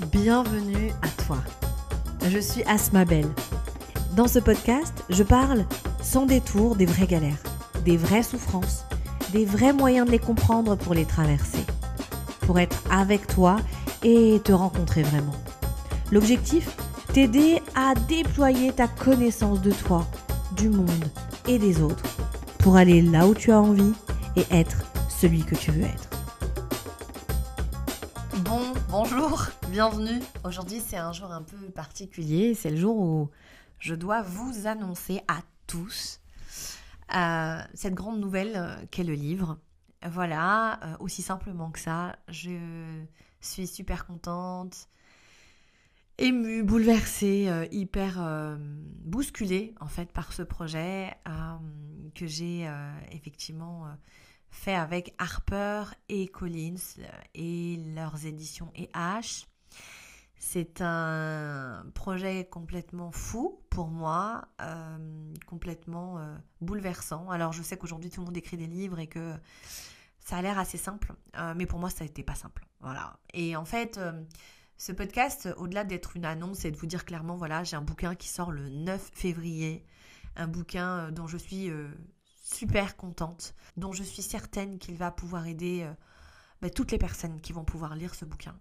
[0.00, 1.38] bienvenue à toi.
[2.28, 3.28] Je suis Asma Belle.
[4.16, 5.64] Dans ce podcast, je parle
[6.02, 7.42] sans détour des vraies galères,
[7.84, 8.84] des vraies souffrances,
[9.32, 11.64] des vrais moyens de les comprendre pour les traverser,
[12.40, 13.56] pour être avec toi
[14.02, 15.34] et te rencontrer vraiment.
[16.10, 16.76] L'objectif
[17.12, 20.04] T'aider à déployer ta connaissance de toi,
[20.56, 21.04] du monde
[21.46, 22.02] et des autres
[22.58, 23.92] pour aller là où tu as envie
[24.34, 26.13] et être celui que tu veux être.
[28.44, 30.20] Bon, bonjour, bienvenue.
[30.44, 33.30] Aujourd'hui c'est un jour un peu particulier, c'est le jour où
[33.78, 36.20] je dois vous annoncer à tous
[37.14, 39.58] euh, cette grande nouvelle euh, qu'est le livre.
[40.06, 42.50] Voilà, euh, aussi simplement que ça, je
[43.40, 44.88] suis super contente,
[46.18, 48.58] émue, bouleversée, hyper
[49.04, 51.14] bousculée en fait par ce projet
[52.14, 52.70] que j'ai
[53.10, 53.86] effectivement
[54.54, 56.76] fait avec Harper et Collins
[57.34, 59.46] et leurs éditions EH.
[60.38, 64.48] C'est un projet complètement fou pour moi,
[65.46, 66.20] complètement
[66.60, 67.30] bouleversant.
[67.30, 69.34] Alors je sais qu'aujourd'hui tout le monde écrit des livres et que
[70.18, 71.14] ça a l'air assez simple,
[71.56, 72.66] mais pour moi ça n'était pas simple.
[72.80, 73.18] Voilà.
[73.32, 73.98] Et en fait,
[74.76, 78.14] ce podcast, au-delà d'être une annonce et de vous dire clairement, voilà, j'ai un bouquin
[78.14, 79.86] qui sort le 9 février,
[80.36, 81.88] un bouquin euh, dont je suis euh,
[82.44, 85.92] super contente, dont je suis certaine qu'il va pouvoir aider euh,
[86.60, 88.56] bah, toutes les personnes qui vont pouvoir lire ce bouquin.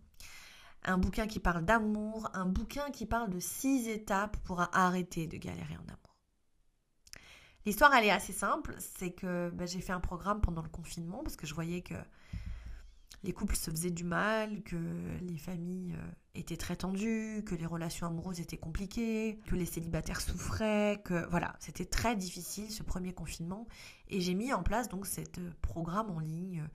[0.86, 5.38] Un bouquin qui parle d'amour, un bouquin qui parle de six étapes pour arrêter de
[5.38, 6.17] galérer en amour.
[7.66, 11.22] L'histoire, elle est assez simple, c'est que bah, j'ai fait un programme pendant le confinement
[11.23, 11.95] parce que je voyais que
[13.23, 14.75] les couples se faisaient du mal, que
[15.22, 20.22] les familles euh, étaient très tendues, que les relations amoureuses étaient compliquées, que les célibataires
[20.22, 23.67] souffraient, que voilà, c'était très difficile ce premier confinement.
[24.09, 26.67] Et j'ai mis en place donc cet euh, programme en ligne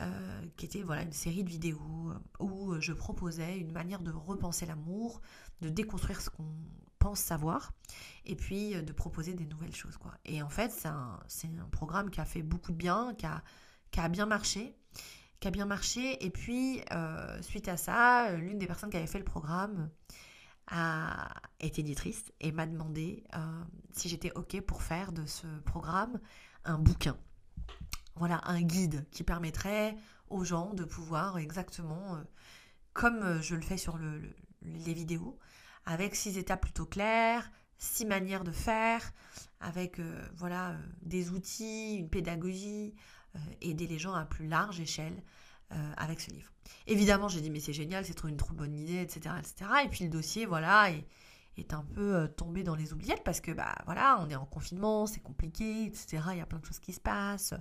[0.00, 4.66] euh, qui était voilà une série de vidéos où je proposais une manière de repenser
[4.66, 5.20] l'amour,
[5.60, 6.54] de déconstruire ce qu'on
[6.98, 7.72] pense savoir
[8.24, 10.12] et puis de proposer des nouvelles choses quoi.
[10.24, 13.42] Et en fait, c'est un, un, programme qui a fait beaucoup de bien, qui a,
[13.90, 14.76] qui a bien marché
[15.40, 16.24] qui a bien marché.
[16.24, 19.90] Et puis, euh, suite à ça, l'une des personnes qui avait fait le programme
[20.68, 21.28] a
[21.58, 23.62] été éditrice et m'a demandé euh,
[23.92, 26.20] si j'étais OK pour faire de ce programme
[26.64, 27.16] un bouquin.
[28.14, 29.96] Voilà, un guide qui permettrait
[30.28, 32.22] aux gens de pouvoir exactement, euh,
[32.92, 34.20] comme je le fais sur le,
[34.62, 35.38] les vidéos,
[35.86, 39.12] avec six étapes plutôt claires, six manières de faire,
[39.60, 39.98] avec
[40.36, 43.10] voilà des outils, une pédagogie, euh,
[43.60, 45.22] aider les gens à plus large échelle
[45.72, 46.50] euh, avec ce livre.
[46.88, 49.70] Évidemment, j'ai dit mais c'est génial, c'est une trop bonne idée, etc., etc.
[49.84, 51.06] Et puis le dossier, voilà, est,
[51.56, 54.46] est un peu euh, tombé dans les oubliettes parce que bah voilà, on est en
[54.46, 56.22] confinement, c'est compliqué, etc.
[56.32, 57.54] Il y a plein de choses qui se passent.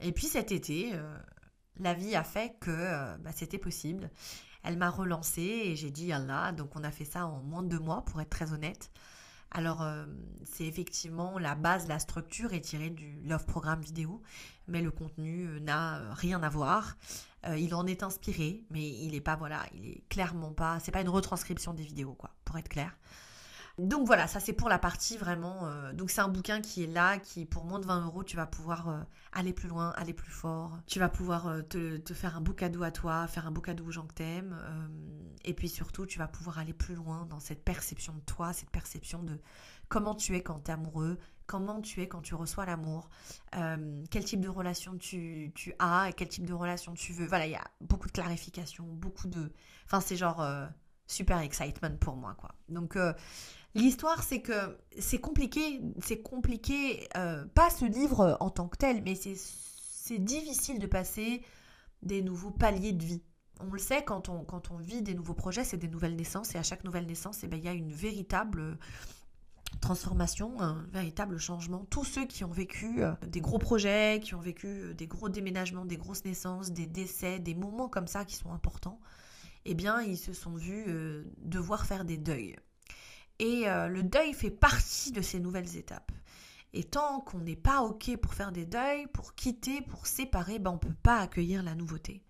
[0.00, 0.92] Et puis cet été,
[1.78, 4.10] la vie a fait que bah, c'était possible.
[4.62, 6.52] Elle m'a relancée et j'ai dit Allah.
[6.52, 8.90] Donc on a fait ça en moins de deux mois, pour être très honnête.
[9.50, 10.04] Alors, euh,
[10.44, 14.22] c'est effectivement la base, la structure est tirée du Love Programme vidéo,
[14.66, 16.96] mais le contenu euh, n'a euh, rien à voir.
[17.56, 21.00] il en est inspiré, mais il n'est pas, voilà, il est clairement pas, c'est pas
[21.00, 22.94] une retranscription des vidéos, quoi, pour être clair.
[23.78, 25.66] Donc voilà, ça c'est pour la partie vraiment.
[25.66, 28.36] Euh, donc c'est un bouquin qui est là, qui pour moins de 20 euros, tu
[28.36, 29.00] vas pouvoir euh,
[29.32, 30.80] aller plus loin, aller plus fort.
[30.86, 33.84] Tu vas pouvoir euh, te, faire un beau cadeau à toi, faire un beau cadeau
[33.86, 34.56] aux gens que t'aimes.
[35.44, 38.70] et puis surtout, tu vas pouvoir aller plus loin dans cette perception de toi, cette
[38.70, 39.40] perception de
[39.88, 41.16] comment tu es quand tu es amoureux,
[41.46, 43.08] comment tu es quand tu reçois l'amour,
[43.52, 47.26] quel type de relation tu, as et quel type de relation tu veux.
[47.26, 49.52] Voilà, il y a beaucoup de clarification, beaucoup de...
[49.86, 50.44] Enfin, c'est genre
[51.06, 52.54] super excitement pour moi, quoi.
[52.68, 52.98] Donc,
[53.74, 59.02] L'histoire, c'est que c'est compliqué, c'est compliqué, euh, pas ce livre en tant que tel,
[59.02, 61.42] mais c'est difficile de passer
[62.02, 63.22] des nouveaux paliers de vie.
[63.60, 66.54] On le sait, quand on, quand on vit des nouveaux projets, c'est des nouvelles naissances,
[66.54, 68.78] et à chaque nouvelle naissance, eh ben, il y a une véritable
[69.82, 71.84] transformation, un véritable changement.
[71.90, 75.28] Tous ceux qui ont vécu euh, des gros projets, qui ont vécu euh, des gros
[75.28, 78.98] déménagements, des grosses naissances, des décès, des moments comme ça qui sont importants,
[79.66, 80.86] eh bien, ils se sont vus
[81.36, 82.56] devoir faire des deuils.
[83.38, 86.12] Et euh, le deuil fait partie de ces nouvelles étapes.
[86.72, 90.70] Et tant qu'on n'est pas OK pour faire des deuils, pour quitter, pour séparer, ben
[90.70, 92.24] on ne peut pas accueillir la nouveauté.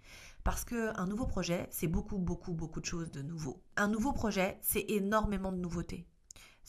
[0.45, 3.63] Parce qu'un nouveau projet, c'est beaucoup, beaucoup, beaucoup de choses de nouveau.
[3.77, 6.07] Un nouveau projet, c'est énormément de nouveautés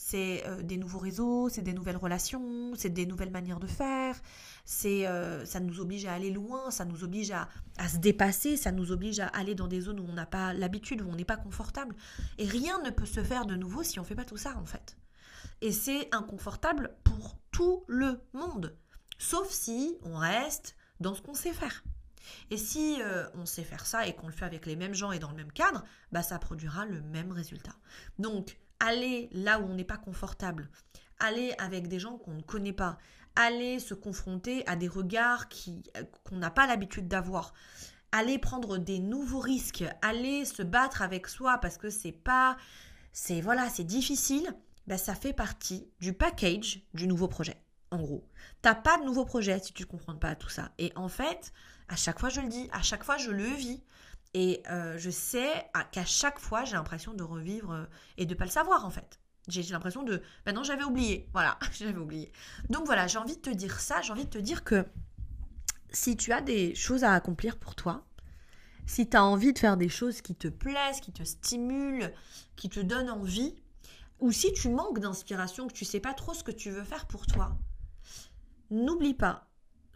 [0.01, 4.15] c'est euh, des nouveaux réseaux, c'est des nouvelles relations, c'est des nouvelles manières de faire,
[4.63, 7.49] c'est euh, ça nous oblige à aller loin, ça nous oblige à,
[7.85, 11.01] se dépasser, ça nous oblige à aller dans des zones où on n'a pas l'habitude,
[11.01, 11.95] où on n'est pas confortable.
[12.37, 14.55] Et rien ne peut se faire de nouveau si on ne fait pas tout ça
[14.55, 14.95] en fait.
[15.59, 18.77] Et c'est inconfortable pour tout le monde,
[19.17, 21.83] sauf si on reste dans ce qu'on sait faire.
[22.51, 25.11] Et si euh, on sait faire ça et qu'on le fait avec les mêmes gens
[25.11, 27.75] et dans le même cadre, bah ça produira le même résultat.
[28.17, 30.69] Donc, aller là où on n'est pas confortable,
[31.19, 32.97] aller avec des gens qu'on ne connaît pas,
[33.35, 37.53] aller se confronter à des regards euh, qu'on n'a pas l'habitude d'avoir,
[38.11, 42.57] aller prendre des nouveaux risques, aller se battre avec soi parce que c'est pas
[43.11, 44.55] c'est voilà, c'est difficile,
[44.87, 47.61] bah, ça fait partie du package du nouveau projet.
[47.91, 48.23] En gros,
[48.61, 50.71] t'as pas de nouveau projet si tu ne comprends pas tout ça.
[50.77, 51.51] Et en fait,
[51.87, 53.81] à chaque fois je le dis, à chaque fois je le vis.
[54.33, 57.85] Et euh, je sais qu'à chaque fois j'ai l'impression de revivre euh,
[58.17, 59.19] et de pas le savoir en fait.
[59.47, 61.27] J'ai l'impression de maintenant j'avais oublié.
[61.33, 62.31] Voilà, j'avais oublié.
[62.69, 64.85] Donc voilà, j'ai envie de te dire ça, j'ai envie de te dire que
[65.91, 68.05] si tu as des choses à accomplir pour toi,
[68.85, 72.13] si tu as envie de faire des choses qui te plaisent, qui te stimulent,
[72.55, 73.55] qui te donnent envie,
[74.19, 77.07] ou si tu manques d'inspiration, que tu sais pas trop ce que tu veux faire
[77.07, 77.57] pour toi,
[78.69, 79.48] n'oublie pas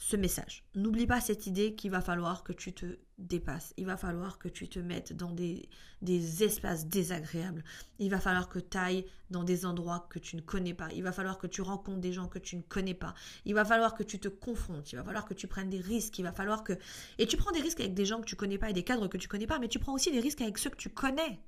[0.04, 0.66] ce message.
[0.76, 3.74] N'oublie pas cette idée qu'il va falloir que tu te dépasses.
[3.78, 5.70] Il va falloir que tu te mettes dans des,
[6.02, 7.64] des espaces désagréables.
[8.00, 10.90] Il va falloir que tu ailles dans des endroits que tu ne connais pas.
[10.94, 13.14] Il va falloir que tu rencontres des gens que tu ne connais pas.
[13.46, 14.92] Il va falloir que tu te confrontes.
[14.92, 16.20] Il va falloir que tu prennes des risques.
[16.20, 16.74] Il va falloir que...
[17.18, 19.08] Et tu prends des risques avec des gens que tu connais pas et des cadres
[19.08, 21.40] que tu connais pas, mais tu prends aussi des risques avec ceux que tu connais.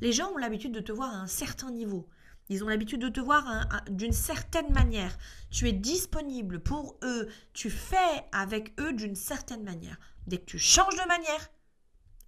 [0.00, 2.08] Les gens ont l'habitude de te voir à un certain niveau.
[2.48, 5.16] Ils ont l'habitude de te voir d'une certaine manière.
[5.50, 7.28] Tu es disponible pour eux.
[7.52, 9.96] Tu fais avec eux d'une certaine manière.
[10.26, 11.50] Dès que tu changes de manière,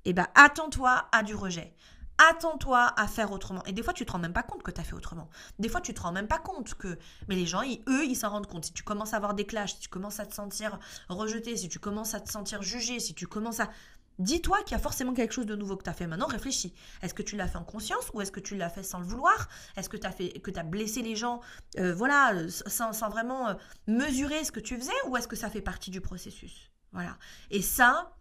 [0.05, 1.75] eh ben, attends-toi à du rejet.
[2.31, 3.65] Attends-toi à faire autrement.
[3.65, 5.29] Et des fois, tu te rends même pas compte que tu as fait autrement.
[5.59, 6.97] Des fois, tu te rends même pas compte que.
[7.29, 8.67] Mais les gens, eux, ils s'en rendent compte.
[8.67, 10.79] Si tu commences à avoir des clashs, si tu commences à te sentir
[11.09, 13.69] rejeté, si tu commences à te sentir jugé, si tu commences à.
[14.19, 16.73] Dis-toi qu'il y a forcément quelque chose de nouveau que tu as fait maintenant, réfléchis.
[17.03, 19.07] Est-ce que tu l'as fait en conscience ou est-ce que tu l'as fait sans le
[19.07, 19.49] vouloir?
[19.77, 21.41] Est-ce que tu as fait que as blessé les gens
[21.79, 23.55] euh, voilà sans, vraiment euh,
[23.87, 26.71] mesurer ce que tu faisais ou est-ce que ça fait partie du processus?
[26.93, 27.19] Voilà.
[27.51, 28.17] Et ça,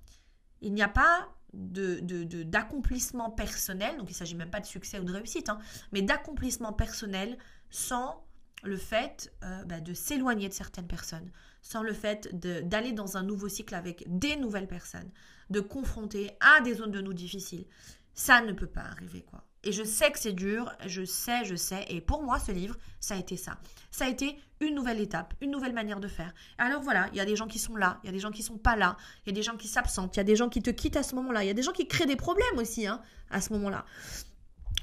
[0.61, 1.99] il n'y a pas de,
[2.43, 5.59] d'accomplissement personnel, donc il ne s'agit même pas de succès ou de réussite, hein,
[5.91, 7.37] mais d'accomplissement personnel
[7.69, 8.25] sans
[8.63, 11.29] le fait euh, bah, de s'éloigner de certaines personnes,
[11.61, 15.09] sans le fait d'aller dans un nouveau cycle avec des nouvelles personnes,
[15.49, 17.65] de confronter à des zones de nous difficiles.
[18.13, 19.43] Ça ne peut pas arriver, quoi.
[19.65, 21.85] Et je sais que c'est dur, je sais, je sais.
[21.87, 23.57] Et pour moi, ce livre, ça a été ça.
[23.91, 26.33] Ça a été une nouvelle étape, une nouvelle manière de faire.
[26.57, 28.31] Alors voilà, il y a des gens qui sont là, il y a des gens
[28.31, 30.35] qui sont pas là, il y a des gens qui s'absentent, il y a des
[30.35, 32.17] gens qui te quittent à ce moment-là, il y a des gens qui créent des
[32.17, 33.85] problèmes aussi hein, à ce moment-là.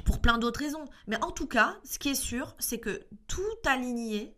[0.04, 0.86] Pour plein d'autres raisons.
[1.06, 4.34] Mais en tout cas, ce qui est sûr, c'est que tout aligné,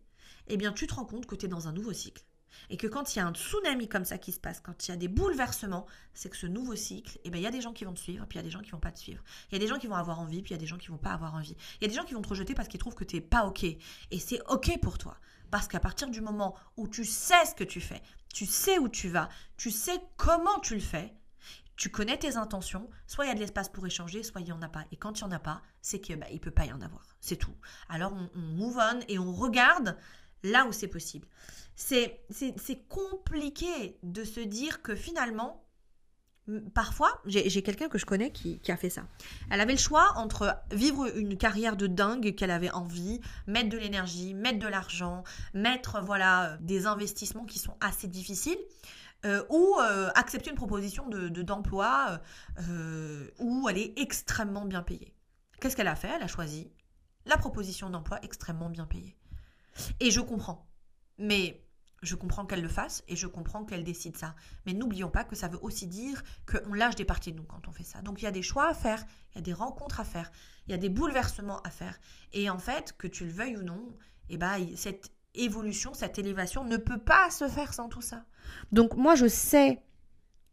[0.47, 2.23] eh bien, tu te rends compte que tu es dans un nouveau cycle.
[2.69, 4.91] Et que quand il y a un tsunami comme ça qui se passe, quand il
[4.91, 7.61] y a des bouleversements, c'est que ce nouveau cycle, eh ben, il y a des
[7.61, 8.99] gens qui vont te suivre, puis il y a des gens qui vont pas te
[8.99, 9.23] suivre.
[9.49, 10.77] Il y a des gens qui vont avoir envie, puis il y a des gens
[10.77, 11.55] qui vont pas avoir envie.
[11.79, 13.21] Il y a des gens qui vont te rejeter parce qu'ils trouvent que tu n'es
[13.21, 13.63] pas OK.
[13.63, 13.79] Et
[14.19, 15.17] c'est OK pour toi.
[15.51, 18.01] Parce qu'à partir du moment où tu sais ce que tu fais,
[18.33, 21.13] tu sais où tu vas, tu sais comment tu le fais,
[21.75, 24.51] tu connais tes intentions, soit il y a de l'espace pour échanger, soit il n'y
[24.51, 24.85] en a pas.
[24.91, 26.81] Et quand il n'y en a pas, c'est qu'il bah, ne peut pas y en
[26.81, 27.15] avoir.
[27.19, 27.55] C'est tout.
[27.89, 29.97] Alors on, on move on et on regarde
[30.43, 31.27] là où c'est possible.
[31.75, 35.63] C'est compliqué de se dire que finalement,
[36.73, 39.03] Parfois, j'ai quelqu'un que je connais qui, a fait ça.
[39.49, 43.77] Elle avait le choix entre vivre une carrière de dingue qu'elle avait envie, mettre de
[43.77, 45.23] l'énergie, mettre de l'argent,
[45.53, 48.57] mettre voilà des investissements qui sont assez difficiles,
[49.25, 52.19] euh, ou euh, accepter une proposition d'emploi
[52.57, 55.15] de, euh, où elle est extrêmement bien payée.
[55.61, 56.09] Qu'est-ce qu'elle a fait?
[56.13, 56.69] Elle a choisi
[57.25, 59.15] la proposition d'emploi extrêmement bien payée.
[59.99, 60.67] Et je comprends.
[61.17, 61.63] Mais
[62.03, 64.35] je comprends qu'elle le fasse et je comprends qu'elle décide ça.
[64.65, 67.67] Mais n'oublions pas que ça veut aussi dire qu'on lâche des parties de nous quand
[67.67, 68.01] on fait ça.
[68.01, 70.31] Donc il y a des choix à faire, il y a des rencontres à faire,
[70.67, 71.97] il y a des bouleversements à faire.
[72.33, 73.95] Et en fait, que tu le veuilles ou non,
[74.29, 78.25] eh ben, cette évolution, cette élévation ne peut pas se faire sans tout ça.
[78.71, 79.81] Donc moi, je sais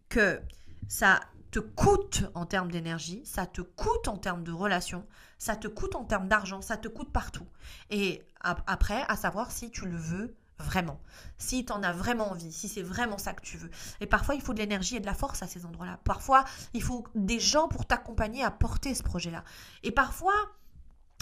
[0.09, 0.41] que
[0.89, 5.05] ça te coûte en termes d'énergie, ça te coûte en termes de relations,
[5.39, 7.47] ça te coûte en termes d'argent, ça te coûte partout.
[7.91, 11.01] Et après, à savoir si tu le veux vraiment,
[11.39, 13.71] si tu en as vraiment envie, si c'est vraiment ça que tu veux.
[14.01, 15.99] Et parfois, il faut de l'énergie et de la force à ces endroits-là.
[16.05, 19.43] Parfois, il faut des gens pour t'accompagner à porter ce projet-là.
[19.83, 20.35] Et parfois,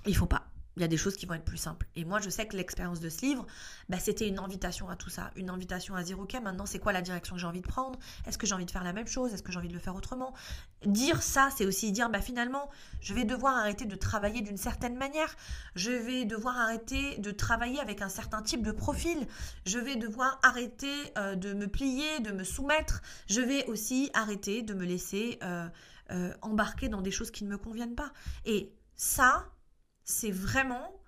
[0.07, 0.48] il faut pas
[0.79, 1.87] il y a des choses qui vont être plus simples.
[1.97, 3.47] Et moi, je sais que l'expérience de ce livre,
[3.89, 5.31] bah, c'était une invitation à tout ça.
[5.37, 7.99] Une invitation à dire, OK, maintenant, c'est quoi la direction que j'ai envie de prendre?
[8.27, 9.35] Est-ce que j'ai envie de faire la même chose?
[9.35, 10.35] Est-ce que j'ai envie de le faire autrement?
[10.87, 12.71] Dire ça, c'est aussi dire, bah, finalement,
[13.01, 15.35] je vais devoir arrêter de travailler d'une certaine manière.
[15.75, 19.27] Je vais devoir arrêter de travailler avec un certain type de profil.
[19.67, 23.03] Je vais devoir arrêter euh, de me plier, de me soumettre.
[23.29, 25.69] Je vais aussi arrêter de me laisser euh,
[26.11, 28.13] euh, embarquer dans des choses qui ne me conviennent pas.
[28.45, 29.47] Et ça,
[30.09, 31.01] c'est vraiment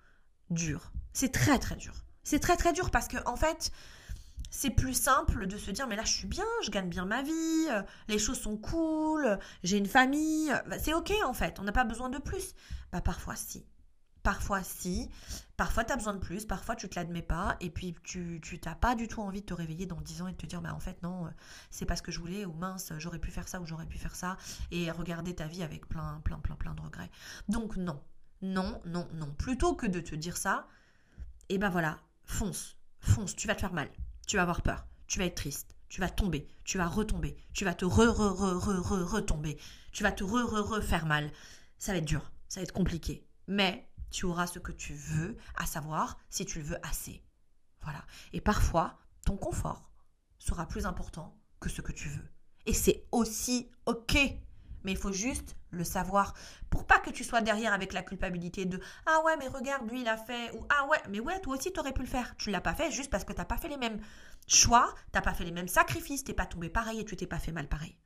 [0.49, 0.93] dur.
[1.11, 2.05] C'est très très dur.
[2.23, 3.71] C'est très très dur parce que en fait,
[4.51, 7.23] c'est plus simple de se dire mais là je suis bien, je gagne bien ma
[7.23, 11.63] vie, euh, les choses sont cool, j'ai une famille, bah, c'est ok en fait, on
[11.63, 12.53] n'a pas besoin de plus.
[12.91, 13.65] Bah parfois si.
[14.23, 15.09] Parfois si,
[15.57, 18.59] parfois tu as besoin de plus, parfois tu te l'admets pas, et puis tu tu
[18.59, 20.61] t'as pas du tout envie de te réveiller dans 10 ans et de te dire
[20.61, 21.29] bah en fait non, euh,
[21.71, 23.97] c'est pas ce que je voulais, ou mince, j'aurais pu faire ça ou j'aurais pu
[23.97, 24.37] faire ça,
[24.69, 27.09] et regarder ta vie avec plein plein plein plein de regrets.
[27.49, 27.99] Donc non,
[28.41, 29.31] non, non, non.
[29.33, 30.67] Plutôt que de te dire ça,
[31.49, 33.89] et eh ben voilà, fonce, fonce, tu vas te faire mal,
[34.25, 37.65] tu vas avoir peur, tu vas être triste, tu vas tomber, tu vas retomber, tu
[37.65, 39.57] vas te re re re re re retomber,
[39.91, 41.31] tu vas te re re re mal.
[41.77, 45.35] Ça va être dur, ça va être compliqué, mais tu auras ce que tu veux,
[45.55, 47.23] à savoir si tu le veux assez.
[47.81, 48.05] Voilà.
[48.33, 49.91] Et parfois, ton confort
[50.37, 52.29] sera plus important que ce que tu veux.
[52.65, 54.17] Et c'est aussi OK.
[54.83, 56.33] Mais il faut juste le savoir.
[56.69, 60.01] Pour pas que tu sois derrière avec la culpabilité de ah ouais mais regarde lui
[60.01, 62.35] il a fait ou ah ouais mais ouais toi aussi tu aurais pu le faire
[62.37, 63.99] tu l'as pas fait juste parce que t'as pas fait les mêmes
[64.47, 67.39] choix t'as pas fait les mêmes sacrifices t'es pas tombé pareil et tu t'es pas
[67.39, 67.97] fait mal pareil.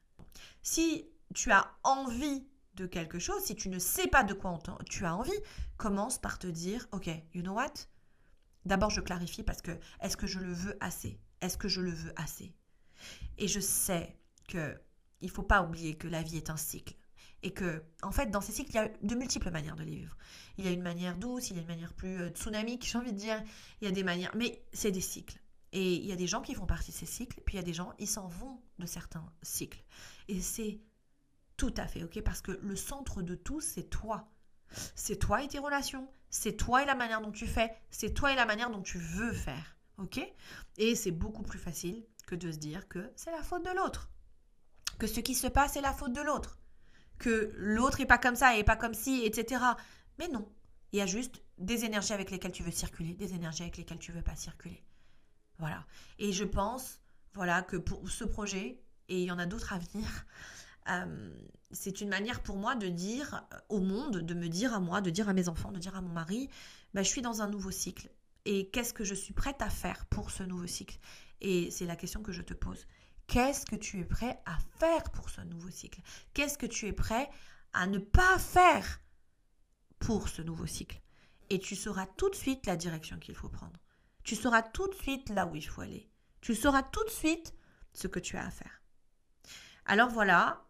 [0.61, 5.05] Si tu as envie de quelque chose si tu ne sais pas de quoi tu
[5.05, 5.39] as envie
[5.77, 7.73] commence par te dire ok you know what?
[8.65, 11.19] D'abord je clarifie parce que est-ce que je le veux assez?
[11.41, 12.55] Est-ce que je le veux assez
[13.37, 14.15] et je sais
[14.47, 14.79] que
[15.25, 16.95] il faut pas oublier que la vie est un cycle
[17.41, 20.15] et que, en fait, dans ces cycles, il y a de multiples manières de vivre.
[20.57, 22.97] Il y a une manière douce, il y a une manière plus euh, tsunamique, j'ai
[22.97, 23.41] envie de dire.
[23.81, 25.39] Il y a des manières, mais c'est des cycles.
[25.71, 27.59] Et il y a des gens qui font partie de ces cycles, puis il y
[27.59, 29.83] a des gens, ils s'en vont de certains cycles.
[30.27, 30.79] Et c'est
[31.57, 34.31] tout à fait OK, parce que le centre de tout, c'est toi.
[34.95, 36.07] C'est toi et tes relations.
[36.29, 37.75] C'est toi et la manière dont tu fais.
[37.89, 39.77] C'est toi et la manière dont tu veux faire.
[39.97, 40.19] OK?
[40.77, 44.09] Et c'est beaucoup plus facile que de se dire que c'est la faute de l'autre.
[44.97, 46.57] Que ce qui se passe est la faute de l'autre
[47.17, 49.63] que l'autre est pas comme ça et pas comme ci, etc.
[50.19, 50.47] Mais non,
[50.91, 53.99] il y a juste des énergies avec lesquelles tu veux circuler, des énergies avec lesquelles
[53.99, 54.83] tu veux pas circuler.
[55.59, 55.85] Voilà.
[56.19, 56.99] Et je pense,
[57.33, 60.07] voilà, que pour ce projet, et il y en a d'autres à venir,
[60.89, 61.33] euh,
[61.71, 65.09] c'est une manière pour moi de dire au monde, de me dire à moi, de
[65.09, 66.49] dire à mes enfants, de dire à mon mari,
[66.93, 68.09] bah, je suis dans un nouveau cycle.
[68.47, 70.99] Et qu'est-ce que je suis prête à faire pour ce nouveau cycle?
[71.41, 72.85] Et c'est la question que je te pose.
[73.27, 76.01] Qu'est-ce que tu es prêt à faire pour ce nouveau cycle?
[76.33, 77.29] Qu'est-ce que tu es prêt
[77.73, 79.01] à ne pas faire
[79.99, 81.01] pour ce nouveau cycle?
[81.49, 83.79] Et tu sauras tout de suite la direction qu'il faut prendre.
[84.23, 86.09] Tu sauras tout de suite là où il faut aller.
[86.41, 87.53] Tu sauras tout de suite
[87.93, 88.81] ce que tu as à faire.
[89.85, 90.65] Alors voilà,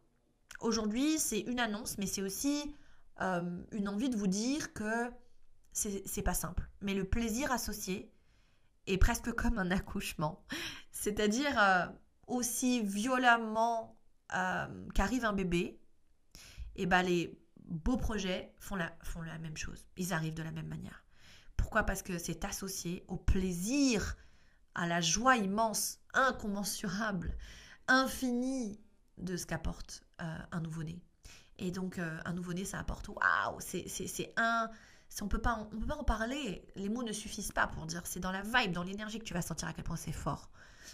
[0.60, 2.76] aujourd'hui c'est une annonce, mais c'est aussi
[3.22, 5.10] euh, une envie de vous dire que
[5.72, 6.70] c'est pas simple.
[6.82, 8.12] Mais le plaisir associé
[8.88, 10.46] est presque comme un accouchement.
[10.92, 11.86] C'est-à-dire, euh,
[12.28, 13.98] aussi violemment
[14.34, 15.80] euh, qu'arrive un bébé,
[16.78, 18.92] et eh ben les beaux projets font la,
[19.40, 19.88] même chose.
[19.98, 21.04] Ils arrivent de la même manière.
[21.56, 21.84] Pourquoi?
[21.84, 24.18] Parce que c'est associé au plaisir,
[24.74, 27.38] à la joie immense, incommensurable,
[27.88, 28.80] infinie
[29.18, 31.02] de ce qu'apporte euh, un nouveau-né.
[31.58, 34.70] Et donc, euh, un nouveau-né, ça apporte waouh, c'est un.
[35.22, 38.02] On peut, pas, on peut pas en parler, les mots ne suffisent pas pour dire.
[38.06, 40.50] C'est dans la vibe, dans l'énergie que tu vas sentir à quel point c'est fort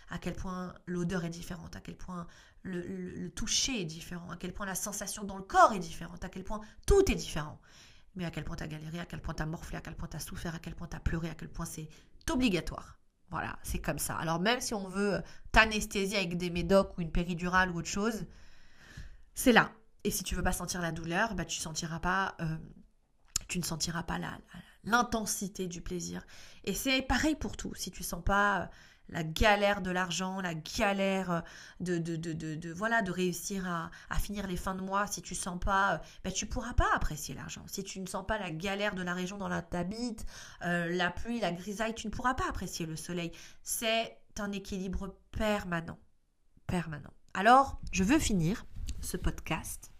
[0.10, 2.28] à quel point l'odeur est différente, à quel point
[2.64, 6.30] le, toucher est différent, à quel point la sensation dans le corps est différente, à
[6.30, 7.60] quel point tout est différent.
[8.16, 9.96] Mais à quel point tu as galéré, à quel point tu as morflé, à quel
[9.96, 11.88] point tu as souffert, à quel point tu as pleuré, à quel point c'est
[12.30, 13.00] obligatoire.
[13.30, 14.18] Voilà, c'est comme ça.
[14.18, 15.22] Alors même si on veut
[15.54, 18.26] t'anesthésier avec des médocs ou une péridurale ou autre chose,
[19.34, 19.72] c'est là.
[20.04, 22.58] Et si tu veux pas sentir la douleur, bah, tu sentiras pas, euh,
[23.48, 24.20] tu ne sentiras pas
[24.84, 26.26] l'intensité du plaisir.
[26.66, 27.74] Et c'est pareil pour tout.
[27.76, 28.70] Si tu sens pas
[29.12, 31.41] la galère de l'argent, la galère euh,
[31.80, 35.22] de, de, de, de, voilà, de réussir à, à, finir les fins de mois, si
[35.22, 37.63] tu sens pas, euh, ben, tu pourras pas apprécier l'argent.
[37.68, 40.25] Si tu ne sens pas la galère de la région dans laquelle tu habites,
[40.63, 43.32] euh, la pluie, la grisaille, tu ne pourras pas apprécier le soleil.
[43.63, 46.00] C'est un équilibre permanent.
[46.68, 47.12] Permanent.
[47.34, 48.65] Alors, je veux finir
[49.01, 49.91] ce podcast,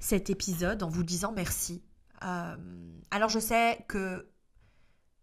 [0.00, 1.82] cet épisode, en vous disant merci.
[2.20, 4.28] alors, je sais que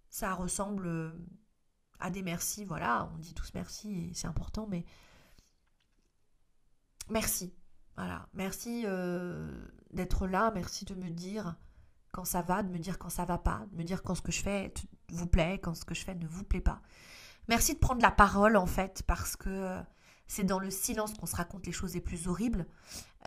[0.10, 1.14] ça ressemble
[2.02, 4.86] à des merci, voilà, on dit tous merci c'est important, mais
[7.10, 7.54] merci.
[7.96, 9.52] Voilà, merci euh,
[9.92, 11.56] d'être là, merci de me dire
[12.12, 14.22] quand ça va, de me dire quand ça va pas, de me dire quand ce
[14.22, 14.74] que je fais
[15.10, 16.82] vous plaît, quand ce que je fais ne vous plaît pas.
[17.48, 19.80] Merci de prendre la parole en fait, parce que
[20.28, 22.66] c'est dans le silence qu'on se raconte les choses les plus horribles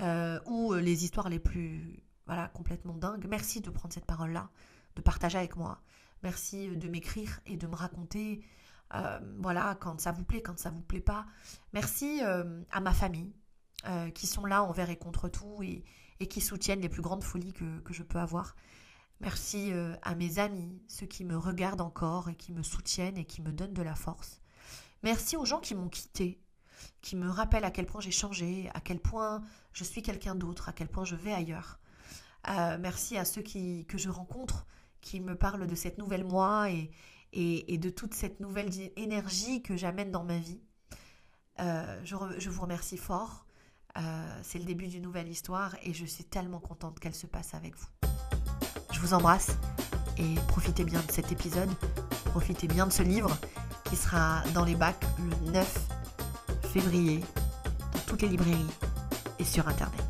[0.00, 3.26] euh, ou les histoires les plus voilà complètement dingues.
[3.28, 4.48] Merci de prendre cette parole-là,
[4.96, 5.80] de partager avec moi.
[6.24, 8.40] Merci de m'écrire et de me raconter
[8.94, 11.26] euh, voilà, quand ça vous plaît, quand ça vous plaît pas.
[11.72, 13.32] Merci euh, à ma famille
[13.86, 15.84] euh, qui sont là envers et contre tout et,
[16.28, 18.56] qui soutiennent les plus grandes folies que, que je peux avoir.
[19.20, 23.42] Merci à mes amis, ceux qui me regardent encore et qui me soutiennent et qui
[23.42, 24.40] me donnent de la force.
[25.02, 26.40] Merci aux gens qui m'ont quitté,
[27.02, 29.42] qui me rappellent à quel point j'ai changé, à quel point
[29.74, 31.78] je suis quelqu'un d'autre, à quel point je vais ailleurs.
[32.48, 34.66] Euh, merci à ceux qui, que je rencontre,
[35.04, 40.10] qui me parlent de cette nouvelle moi et, de toute cette nouvelle énergie que j'amène
[40.10, 40.60] dans ma vie.
[41.60, 43.44] Euh, je, je, vous remercie fort.
[43.96, 47.54] Euh, c'est le début d'une nouvelle histoire et je suis tellement contente qu'elle se passe
[47.54, 47.86] avec vous.
[48.92, 49.52] Je vous embrasse
[50.16, 51.70] et profitez bien de cet épisode,
[52.24, 53.36] profitez bien de ce livre
[53.84, 55.88] qui sera dans les bacs le 9
[56.72, 57.20] février
[57.92, 58.66] dans toutes les librairies
[59.38, 60.03] et sur Internet.